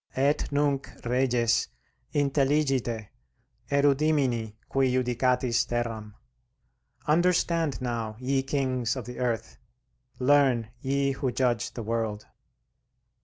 "Et 0.15 0.51
nunc, 0.51 0.89
reges, 1.05 1.67
intelligite; 2.15 3.09
erudimini, 3.69 4.55
qui 4.67 4.91
judicatis 4.91 5.63
terram:" 5.67 6.15
Understand 7.05 7.79
now, 7.83 8.15
ye 8.19 8.41
kings 8.41 8.95
of 8.95 9.05
the 9.05 9.19
earth; 9.19 9.59
learn, 10.17 10.69
ye 10.79 11.11
who 11.11 11.31
judge 11.31 11.75
the 11.75 11.83
world. 11.83 12.25